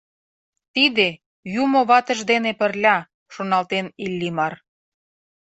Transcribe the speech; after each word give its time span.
Тиде— 0.73 1.07
юмо 1.63 1.79
ватыж 1.89 2.19
дене 2.31 2.51
пырля, 2.59 2.97
шоналтен 3.33 3.85
Иллимар. 4.03 4.53